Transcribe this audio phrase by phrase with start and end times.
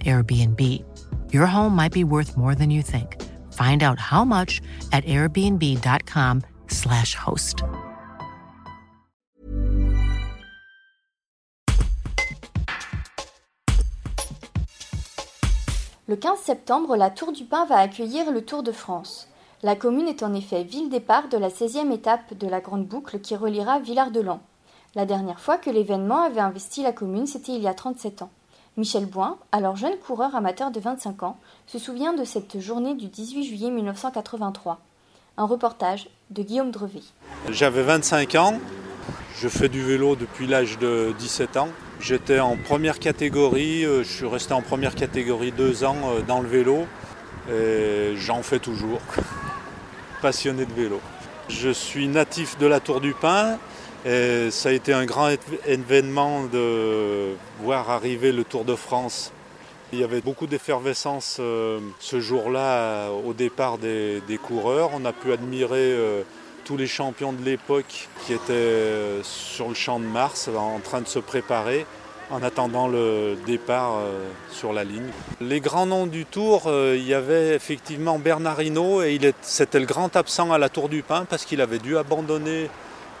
[0.00, 0.82] Airbnb.
[1.32, 3.16] Your home might be worth more than you think.
[3.52, 4.60] Find out how much
[4.92, 7.64] at airbnb.com/slash host.
[16.08, 19.28] Le 15 septembre, la Tour du Pin va accueillir le Tour de France.
[19.62, 23.20] La commune est en effet ville départ de la 16e étape de la Grande Boucle
[23.20, 24.42] qui reliera Villard-de-Lans.
[24.94, 28.30] La dernière fois que l'événement avait investi la commune, c'était il y a 37 ans.
[28.78, 33.06] Michel Boin, alors jeune coureur amateur de 25 ans, se souvient de cette journée du
[33.06, 34.80] 18 juillet 1983.
[35.36, 37.02] Un reportage de Guillaume Drevet.
[37.50, 38.58] J'avais 25 ans,
[39.36, 41.68] je fais du vélo depuis l'âge de 17 ans.
[42.00, 46.40] J'étais en première catégorie, euh, je suis resté en première catégorie deux ans euh, dans
[46.40, 46.86] le vélo
[47.50, 49.00] et j'en fais toujours.
[50.22, 51.00] Passionné de vélo.
[51.48, 53.58] Je suis natif de la Tour du Pin,
[54.04, 55.30] et ça a été un grand
[55.66, 59.32] événement de voir arriver le Tour de France.
[59.92, 64.90] Il y avait beaucoup d'effervescence euh, ce jour-là au départ des, coureurs.
[64.94, 66.22] On a pu admirer euh,
[66.64, 71.02] tous les champions de l'époque qui étaient euh, sur le champ de Mars en train
[71.02, 71.86] de se préparer
[72.30, 73.98] en attendant le départ
[74.50, 75.10] sur la ligne.
[75.42, 80.16] Les grands noms du Tour, il y avait effectivement Bernard Hinault et c'était le grand
[80.16, 82.70] absent à la Tour du Pin parce qu'il avait dû abandonner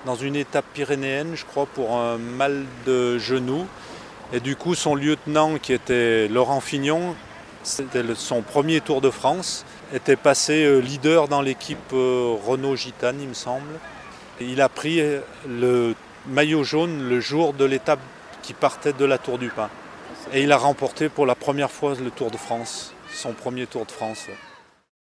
[0.04, 3.66] dans une étape pyrénéenne, je crois, pour un mal de genou.
[4.32, 7.14] Et du coup, son lieutenant, qui était Laurent Fignon,
[7.62, 13.20] c'était son premier Tour de France, était passé euh, leader dans l'équipe euh, Renault Gitane,
[13.20, 13.78] il me semble.
[14.40, 15.94] il a pris euh, le
[16.26, 18.00] maillot jaune le jour de l'étape
[18.42, 19.70] qui partait de la Tour du Pin.
[20.32, 23.86] Et il a remporté pour la première fois le Tour de France, son premier Tour
[23.86, 24.26] de France.